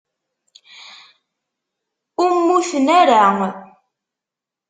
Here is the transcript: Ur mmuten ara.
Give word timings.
Ur 2.21 2.29
mmuten 2.37 2.87
ara. 2.99 3.21